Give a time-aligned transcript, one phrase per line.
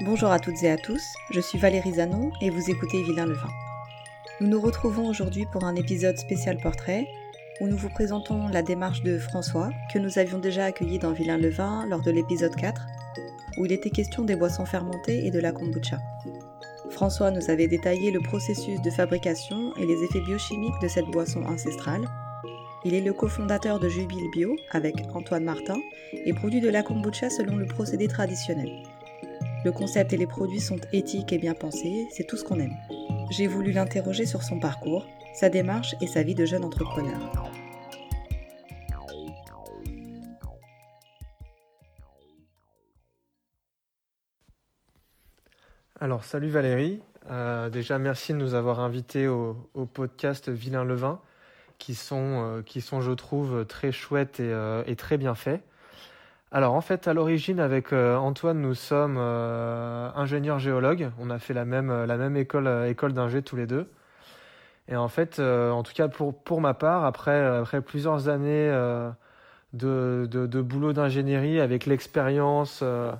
[0.00, 1.02] Bonjour à toutes et à tous,
[1.32, 3.50] je suis Valérie Zanon et vous écoutez Vilain le Vin.
[4.40, 7.08] Nous nous retrouvons aujourd'hui pour un épisode spécial portrait
[7.60, 11.36] où nous vous présentons la démarche de François que nous avions déjà accueilli dans Vilain
[11.36, 12.86] le Vin lors de l'épisode 4
[13.58, 15.98] où il était question des boissons fermentées et de la kombucha.
[16.90, 21.42] François nous avait détaillé le processus de fabrication et les effets biochimiques de cette boisson
[21.42, 22.08] ancestrale.
[22.84, 25.78] Il est le cofondateur de Jubile Bio avec Antoine Martin
[26.12, 28.84] et produit de la kombucha selon le procédé traditionnel.
[29.68, 32.74] Le concept et les produits sont éthiques et bien pensés, c'est tout ce qu'on aime.
[33.30, 37.18] J'ai voulu l'interroger sur son parcours, sa démarche et sa vie de jeune entrepreneur.
[46.00, 49.54] Alors salut Valérie, Euh, déjà merci de nous avoir invités au,
[49.92, 51.20] podcast Vilain Levin
[51.76, 55.62] qui sont, euh, qui sont je trouve très chouettes et, euh, et très bien faits.
[56.50, 61.38] Alors en fait à l'origine avec euh, Antoine nous sommes euh, ingénieurs géologues, on a
[61.38, 63.86] fait la même, la même école, euh, école d'ingé tous les deux.
[64.88, 68.70] Et en fait, euh, en tout cas pour, pour ma part, après, après plusieurs années
[68.70, 69.10] euh,
[69.74, 73.12] de, de, boulot d'ingénierie avec l'expérience euh,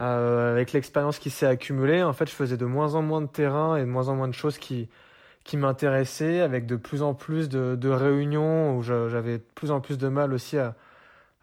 [0.00, 3.28] euh, avec l'expérience qui s'est accumulée, en fait, je faisais de moins en moins de
[3.28, 4.88] terrain et de moins en moins de choses qui,
[5.44, 9.80] qui m'intéressaient, avec de plus en plus de, de réunions où j'avais de plus en
[9.80, 10.74] plus de mal aussi à,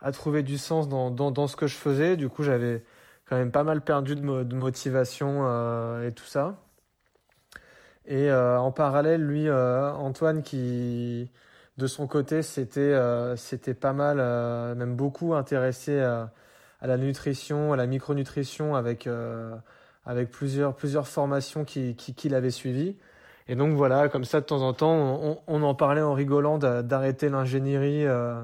[0.02, 2.18] à trouver du sens dans, dans, dans ce que je faisais.
[2.18, 2.84] Du coup, j'avais
[3.26, 6.58] quand même pas mal perdu de, de motivation euh, et tout ça.
[8.06, 11.30] Et euh, en parallèle, lui, euh, Antoine, qui
[11.78, 16.32] de son côté, c'était euh, c'était pas mal, euh, même beaucoup intéressé à
[16.82, 19.56] à la nutrition, à la micronutrition avec, euh,
[20.06, 22.98] avec plusieurs, plusieurs formations qu'il qui, qu'il avait suivies.
[23.48, 26.58] Et donc voilà, comme ça de temps en temps, on, on en parlait en rigolant
[26.58, 28.42] d'a- d'arrêter l'ingénierie euh,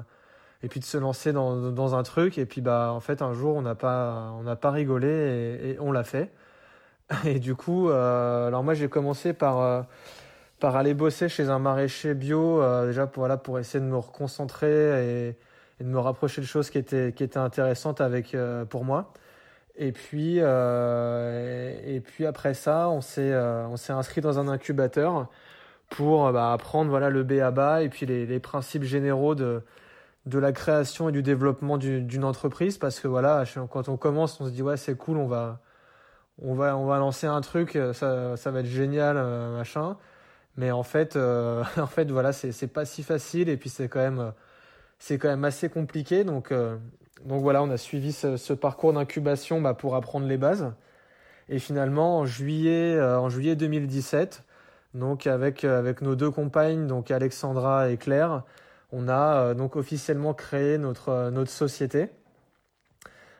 [0.62, 2.38] et puis de se lancer dans, dans un truc.
[2.38, 5.76] Et puis bah en fait un jour on n'a pas, on n'a pas rigolé et,
[5.80, 6.32] on l'a fait.
[7.24, 9.82] Et du coup, euh, alors moi j'ai commencé par, euh,
[10.60, 13.96] par aller bosser chez un maraîcher bio, euh, déjà pour, voilà, pour essayer de me
[13.96, 15.36] reconcentrer et,
[15.80, 18.36] de me rapprocher de choses qui étaient, qui étaient intéressantes avec,
[18.68, 19.12] pour moi.
[19.76, 25.28] Et puis, et, et puis après ça, on s'est on s'est inscrit dans un incubateur
[25.88, 27.82] pour bah, apprendre voilà, le B.A.B.A.
[27.82, 29.62] et puis les, les principes généraux de,
[30.26, 32.78] de la création et du développement du- d'une entreprise.
[32.78, 35.60] Parce que voilà, quand on commence, on se dit ouais, c'est cool, on va,
[36.42, 39.96] on va, on va lancer un truc, euh, ça, ça va être génial, euh, machin.
[40.56, 44.00] Mais en fait, euh, en fait voilà, c'est pas si facile et puis c'est quand
[44.00, 44.32] même,
[44.98, 46.24] c'est quand même assez compliqué.
[46.24, 46.76] Donc, euh,
[47.24, 50.72] donc voilà, on a suivi ce, ce parcours d'incubation bah, pour apprendre les bases.
[51.48, 54.44] Et finalement, en juillet, euh, en juillet 2017,
[54.94, 58.42] donc avec, euh, avec nos deux compagnes, donc Alexandra et Claire,
[58.92, 62.08] on a euh, donc officiellement créé notre, euh, notre société.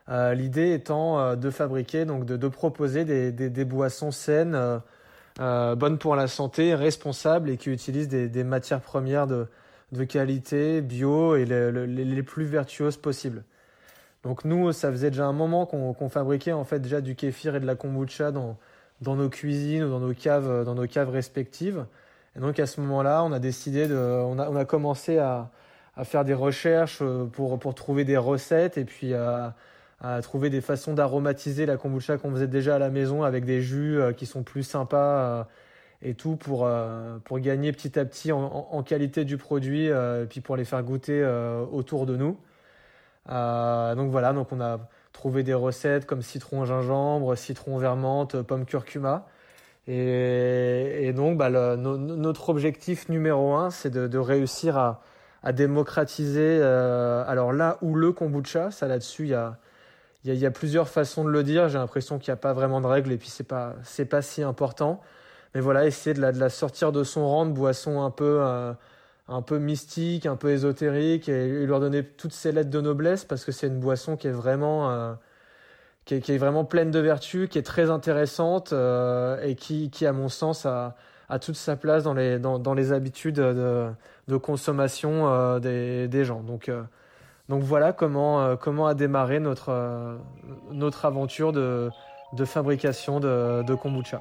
[0.09, 4.59] Euh, L'idée étant de fabriquer, donc de, proposer des, des, boissons saines,
[5.39, 9.47] bonnes pour la santé, responsables et qui utilisent des, des matières premières de,
[9.93, 13.45] de qualité, bio et le- le- les, plus vertueuses possibles.
[14.23, 17.55] Donc nous, ça faisait déjà un moment qu'on qu'on fabriquait en fait déjà du kéfir
[17.57, 18.57] et de la kombucha dans,
[19.03, 21.85] dans nos cuisines ou dans nos caves, dans nos caves respectives.
[22.39, 25.51] Et donc à ce moment-là, on a décidé de, on a, on a commencé à,
[25.99, 29.55] à faire des recherches euh, pour, pour trouver des recettes et puis à,
[30.23, 34.01] trouver des façons d'aromatiser la kombucha qu'on faisait déjà à la maison avec des jus
[34.01, 35.45] euh, qui sont plus sympas euh,
[36.03, 36.71] et tout pour,
[37.25, 41.27] pour gagner petit à petit en, qualité du produit et puis pour les faire goûter
[41.73, 42.39] autour de nous.
[43.27, 44.79] Donc voilà, donc on a
[45.13, 49.27] trouvé des recettes comme citron gingembre, citron vermente, pomme curcuma.
[49.91, 55.01] Et, donc bah, notre objectif numéro un, c'est de, réussir à,
[55.53, 59.23] démocratiser euh, alors là où le kombucha, ça là-dessus,
[60.25, 61.71] il y a, plusieurs façons de le dire.
[61.71, 64.21] J'ai l'impression qu'il n'y a pas vraiment de règles et puis c'est pas, c'est pas
[64.21, 65.01] si important.
[65.55, 68.41] Mais voilà, essayer de la, de la sortir de son rang de boisson un peu,
[68.43, 68.75] euh,
[69.27, 73.25] un peu mystique, un peu ésotérique et, et leur donner toutes ses lettres de noblesse
[73.25, 75.15] parce que c'est une boisson qui est vraiment, euh,
[76.09, 80.13] qui, est, vraiment pleine de vertus, qui est très intéressante euh, et qui, qui, à
[80.13, 80.97] mon sens, a,
[81.29, 83.91] a toute sa place dans les, dans, dans les habitudes de,
[84.27, 86.41] de consommation euh, des, des gens.
[86.41, 86.83] Donc, euh,
[87.51, 90.19] donc voilà comment, euh, comment a démarré notre,
[90.73, 91.91] notre aventure de,
[92.33, 94.21] de fabrication de, de kombucha.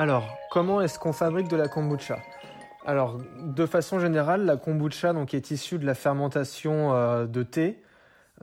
[0.00, 2.20] Alors, comment est-ce qu'on fabrique de la kombucha?
[2.86, 7.82] Alors, de façon générale, la kombucha donc, est issue de la fermentation euh, de thé,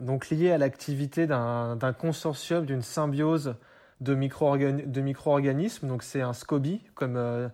[0.01, 3.55] donc liée à l'activité d'un consortium, d'une symbiose
[4.01, 5.87] de micro-organismes.
[5.87, 7.49] Donc c'est un SCOBY, comme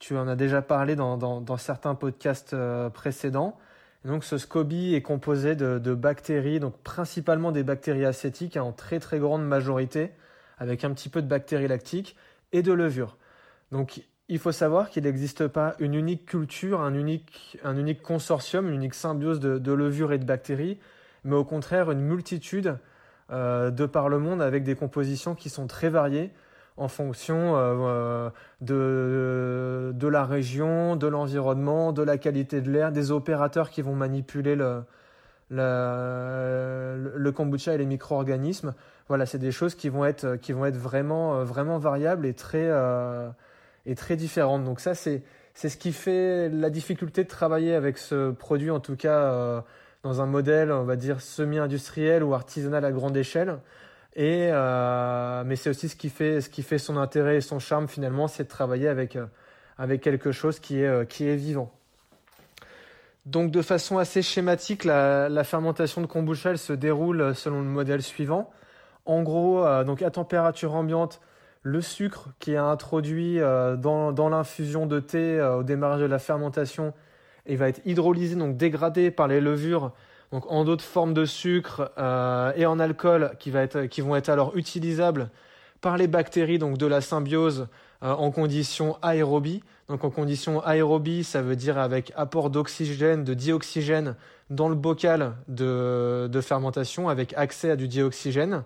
[0.00, 2.56] tu en as déjà parlé dans, certains podcasts
[2.92, 3.56] précédents.
[4.04, 8.98] donc ce SCOBY est composé de, bactéries, donc principalement des bactéries acétiques hein, en très
[8.98, 10.10] très grande majorité,
[10.58, 12.16] avec un petit peu de bactéries lactiques
[12.50, 13.16] et de levure.
[13.74, 18.68] Donc il faut savoir qu'il n'existe pas une unique culture, un unique, un unique consortium,
[18.68, 20.78] une unique symbiose de, levure et de bactéries,
[21.24, 22.78] mais au contraire une multitude
[23.32, 26.30] euh, de par le monde avec des compositions qui sont très variées
[26.76, 28.30] en fonction euh,
[28.60, 33.96] de, de la région, de l'environnement, de la qualité de l'air, des opérateurs qui vont
[33.96, 34.84] manipuler le,
[35.50, 38.74] le, kombucha et les micro-organismes.
[39.08, 40.26] Voilà, c'est des choses qui vont être,
[40.70, 43.28] vraiment, variables et très, euh,
[43.86, 44.64] et très différentes.
[44.64, 45.22] Donc ça, c'est
[45.54, 49.60] c'est ce qui fait la difficulté de travailler avec ce produit, en tout cas euh,
[50.02, 53.60] dans un modèle, on va dire, semi-industriel ou artisanal à grande échelle.
[54.16, 57.60] Et, euh, mais c'est aussi ce qui, fait, ce qui fait son intérêt et son
[57.60, 59.26] charme finalement, c'est de travailler avec, euh,
[59.78, 61.72] avec quelque chose qui est, qui est vivant.
[63.24, 67.68] Donc de façon assez schématique, la, la fermentation de kombucha elle se déroule selon le
[67.68, 68.50] modèle suivant.
[69.06, 71.20] En gros, donc à température ambiante,
[71.64, 76.18] le sucre qui est introduit euh, dans, l'infusion de thé euh, au démarrage de la
[76.18, 76.92] fermentation
[77.46, 79.92] et va être hydrolysé, donc dégradé par les levures,
[80.30, 83.50] donc en d'autres formes de sucre euh, et en alcool qui,
[83.90, 85.30] qui vont être alors utilisables
[85.80, 87.66] par les bactéries donc de la symbiose
[88.00, 89.62] en conditions aérobie.
[89.88, 94.16] Donc en conditions aérobie, ça veut dire avec apport d'oxygène, de dioxygène
[94.50, 98.64] dans le bocal de fermentation avec accès à du dioxygène.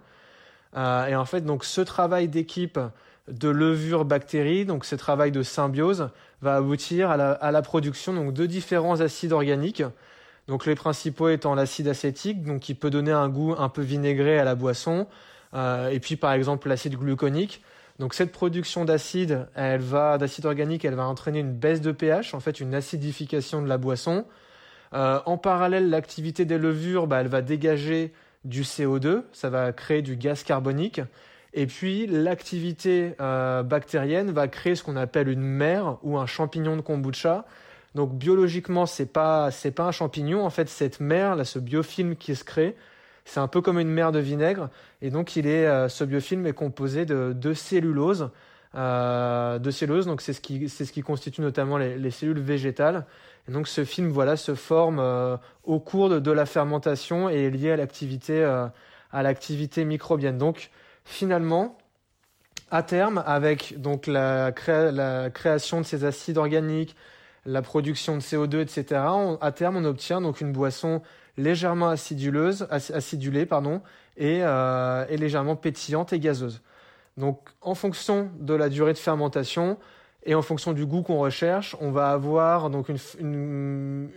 [0.76, 2.79] Euh, et en fait, donc ce travail d'équipe
[3.29, 6.11] de levure bactérie, donc ce travail de symbiose,
[6.41, 9.82] va aboutir à la, production donc, de différents acides organiques.
[10.47, 14.38] Donc les principaux étant l'acide acétique, donc qui peut donner un goût un peu vinaigré
[14.38, 15.06] à la boisson,
[15.55, 17.62] euh, et puis par exemple l'acide gluconique.
[17.99, 22.32] Donc cette production d'acide, elle va d'acide organique, elle va entraîner une baisse de pH,
[22.32, 24.25] en fait une acidification de la boisson.
[24.94, 28.12] Euh, en parallèle, l'activité des levures, bah, elle va dégager
[28.44, 31.00] du CO2, ça va créer du gaz carbonique.
[31.55, 36.76] Et puis l'activité euh, bactérienne va créer ce qu'on appelle une mer ou un champignon
[36.76, 37.46] de kombucha.
[37.94, 40.44] Donc biologiquement, c'est pas c'est pas un champignon.
[40.44, 42.76] En fait, cette mer, là, ce biofilm qui se crée,
[43.25, 44.69] c'est un peu comme une mer de vinaigre.
[45.02, 48.31] Et donc, il est euh, ce biofilm est composé de, de cellulose,
[48.75, 50.06] euh, de cellulose.
[50.06, 53.06] Donc c'est ce qui c'est ce qui constitue notamment les cellules végétales.
[53.48, 57.70] Donc ce film voilà, se forme euh, au cours de, la fermentation et est lié
[57.72, 58.66] à l'activité euh,
[59.10, 60.36] à l'activité microbienne.
[60.36, 60.70] Donc
[61.04, 61.78] finalement,
[62.70, 66.94] à terme, avec donc la, la, création de ces acides organiques,
[67.46, 69.00] la production de CO2, etc.,
[69.40, 71.00] à terme, on obtient donc une boisson
[71.38, 73.80] légèrement aciduleuse, acidulée pardon,
[74.18, 76.60] et, euh, et légèrement pétillante et gazeuse.
[77.16, 79.78] Donc en fonction de la durée de fermentation,
[80.25, 82.99] et en fonction du goût qu'on recherche, on va avoir donc une,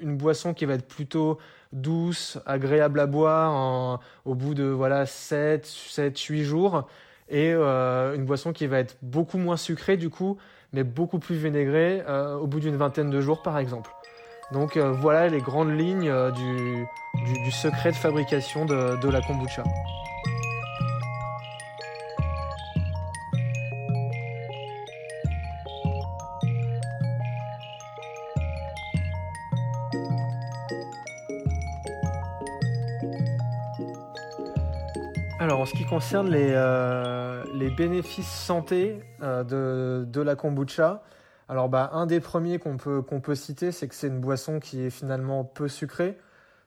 [0.02, 1.38] une, boisson qui va être plutôt
[1.72, 6.88] douce, agréable à boire au bout de voilà 7, 7 8 jours.
[7.30, 10.38] Et euh, une boisson qui va être beaucoup moins sucrée du coup,
[10.74, 13.90] mais beaucoup plus vinaigrée euh, au bout d'une vingtaine de jours par exemple.
[14.52, 16.86] Donc euh, voilà les grandes lignes du,
[17.46, 19.64] du, secret de fabrication de, de la kombucha.
[35.72, 37.46] Ce qui concerne les, euh,
[37.78, 41.02] bénéfices santé euh, de, la kombucha,
[41.48, 44.82] alors bah, un des premiers qu'on peut, peut citer, c'est que c'est une boisson qui
[44.82, 46.18] est finalement peu sucrée,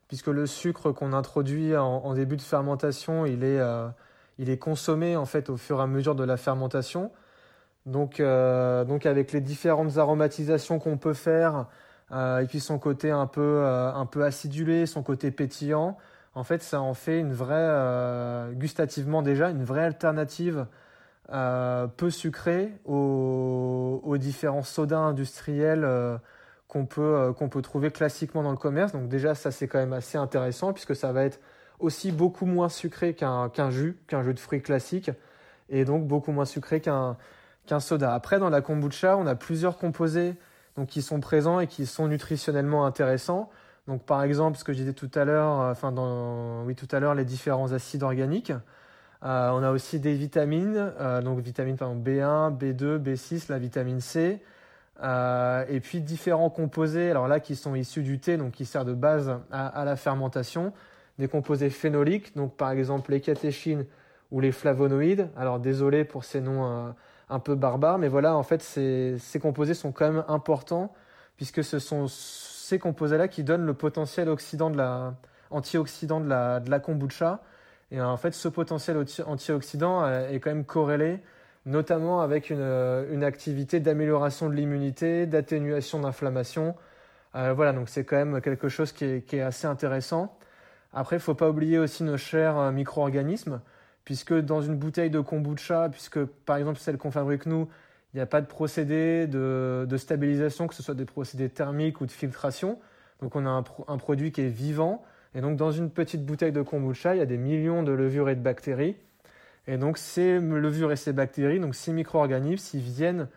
[0.09, 3.89] puisque le sucre qu'on introduit en, début de fermentation, il est, euh,
[4.39, 7.13] il est consommé en fait au fur et à mesure de la fermentation.
[7.85, 11.67] Donc, donc avec les différentes aromatisations qu'on peut faire,
[12.11, 15.99] et puis son côté un peu, un peu acidulé, son côté pétillant,
[16.35, 20.67] en fait, ça en fait une vraie, euh, gustativement déjà, une vraie alternative
[21.33, 26.17] euh, peu sucrée aux, différents sodas industriels euh,
[26.69, 28.93] qu'on peut, peut trouver classiquement dans le commerce.
[28.93, 31.41] Donc déjà, ça c'est quand même assez intéressant puisque ça va être
[31.81, 35.11] aussi beaucoup moins sucré qu'un jus, qu'un jus de fruits classique,
[35.69, 37.17] et donc beaucoup moins sucré qu'un
[37.67, 38.15] qu'un soda.
[38.15, 40.35] Après, dans la kombucha, on a plusieurs composés
[40.77, 43.51] donc, qui sont présents et qui sont nutritionnellement intéressants.
[43.87, 46.89] Donc par exemple, ce que je disais tout à l'heure, euh, enfin dans oui tout
[46.91, 48.53] à l'heure, les différents acides organiques.
[49.25, 53.59] Euh, on a aussi des vitamines, euh, donc vitamines par exemple B1, B2, B6, la
[53.59, 54.43] vitamine C,
[55.03, 58.95] et puis différents composés, alors là qui sont issus du thé, donc qui servent de
[58.95, 60.73] base à, la fermentation,
[61.19, 63.87] des composés phénoliques, donc par exemple les catéchines
[64.31, 65.29] ou les flavonoïdes.
[65.37, 66.95] Alors désolé pour ces noms
[67.29, 70.95] un peu barbares, mais voilà, en fait, ces, ces composés sont quand même importants
[71.37, 72.07] puisque ce sont
[72.65, 75.15] ces composés-là qui donnent le potentiel oxydant de la,
[75.51, 77.43] antioxydant de la, de la kombucha.
[77.91, 81.21] Et en fait, ce potentiel antioxydant est quand même corrélé
[81.67, 82.61] notamment avec une,
[83.11, 86.75] une activité d'amélioration de l'immunité, d'atténuation d'inflammation.
[87.37, 90.37] Euh, voilà, donc c'est quand même quelque chose qui est, assez intéressant.
[90.93, 93.61] Après, il faut pas oublier aussi nos chers euh, micro-organismes,
[94.05, 97.69] puisque dans une bouteille de kombucha, puisque par exemple celle qu'on fabrique nous,
[98.15, 102.07] il n'y a pas de procédé de, stabilisation, que ce soit des procédés thermiques ou
[102.07, 102.79] de filtration.
[103.21, 105.03] Donc on a un, produit qui est vivant.
[105.35, 108.31] Et donc dans une petite bouteille de kombucha, il y a des millions de levures
[108.31, 108.97] et de bactéries.
[109.67, 113.29] Et donc ces levures et ces bactéries, donc ces micro-organismes, ils viennent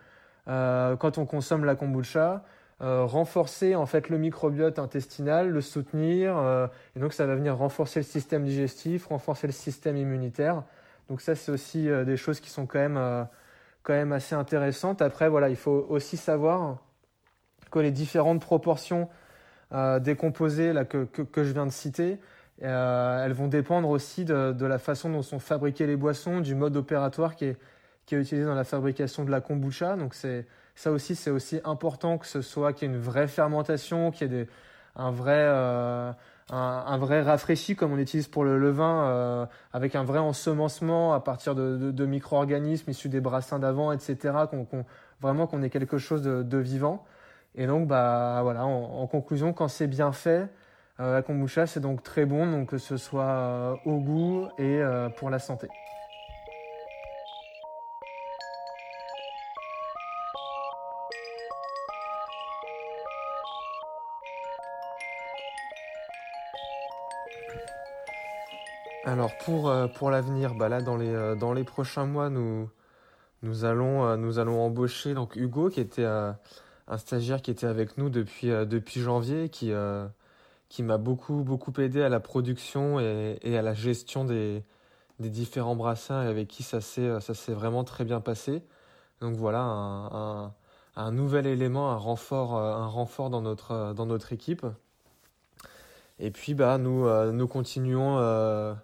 [0.46, 2.44] euh, quand on consomme la kombucha,
[2.80, 7.56] euh, renforcer en fait le microbiote intestinal, le soutenir, euh, et donc ça va venir
[7.56, 10.62] renforcer le système digestif, renforcer le système immunitaire.
[11.08, 13.26] Donc ça c'est aussi des choses qui sont quand même
[13.88, 15.00] quand même assez intéressantes.
[15.00, 16.76] Après voilà, il faut aussi savoir
[17.70, 19.08] que les différentes proportions
[19.72, 22.18] euh, que, que, que je viens de citer,
[22.62, 26.54] euh, elles vont dépendre aussi de, de, la façon dont sont fabriquées les boissons, du
[26.54, 27.56] mode opératoire qui est,
[28.04, 29.96] qui est utilisé dans la fabrication de la kombucha.
[29.96, 33.26] Donc c'est ça aussi, c'est aussi important que ce soit qu'il y ait une vraie
[33.26, 34.50] fermentation, qu'il y ait des,
[34.96, 36.12] un vrai euh,
[36.50, 41.12] un, un, vrai rafraîchi comme on utilise pour le levain, euh, avec un vrai ensemencement
[41.12, 44.34] à partir de, de, de micro-organismes issus des brassins d'avant, etc.
[45.20, 47.04] Vraiment qu'on ait quelque chose de, de, vivant.
[47.54, 50.48] Et donc, bah voilà, en, en conclusion, quand c'est bien fait,
[51.00, 54.82] euh, la kombucha, c'est donc très bon, donc que ce soit euh, au goût et
[54.82, 55.68] euh, pour la santé.
[69.04, 72.68] Alors pour, pour l'avenir, bah là dans les, dans les prochains mois, nous,
[73.42, 78.10] nous, allons, nous allons embaucher donc Hugo, qui était un stagiaire qui était avec nous
[78.10, 79.72] depuis, depuis janvier, qui,
[80.68, 84.64] qui m'a beaucoup, beaucoup aidé à la production et, à la gestion des,
[85.18, 88.62] des, différents brassins et avec qui ça s'est, ça s'est vraiment très bien passé.
[89.20, 90.54] Donc voilà, un, un,
[90.96, 94.66] un, nouvel élément, un renfort, un renfort dans notre, dans notre équipe.
[96.20, 98.74] Et puis bah, nous, euh, nous continuons euh,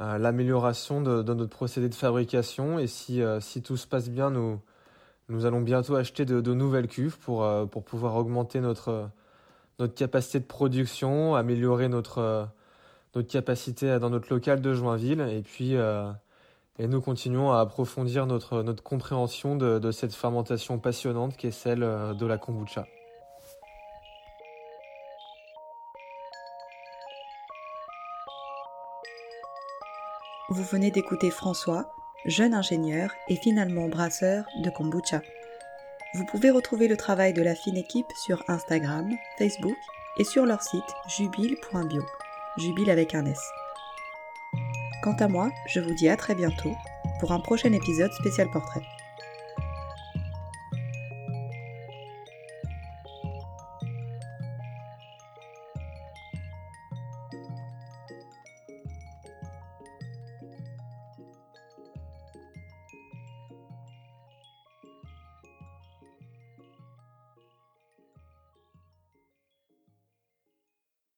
[0.00, 4.60] euh, l'amélioration de, notre procédé de fabrication et si, si tout se passe bien, nous,
[5.28, 9.10] nous allons bientôt acheter de, nouvelles cuves pour, pour pouvoir augmenter notre
[9.78, 12.50] notre capacité de production, améliorer notre,
[13.14, 15.22] notre capacité dans notre local de Joinville.
[15.22, 21.46] Et puis, et nous continuons à approfondir notre, notre compréhension de, cette fermentation passionnante qui
[21.46, 22.84] est celle de la kombucha.
[30.52, 35.22] Vous venez d'écouter François, jeune ingénieur et finalement brasseur de kombucha.
[36.14, 39.76] Vous pouvez retrouver le travail de la fine équipe sur Instagram, Facebook
[40.18, 42.02] et sur leur site jubile.bio,
[42.58, 43.40] jubile avec un S.
[45.04, 46.74] Quant à moi, je vous dis à très bientôt
[47.20, 48.82] pour un prochain épisode spécial portrait.